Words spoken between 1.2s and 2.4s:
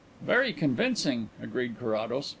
agreed Carrados.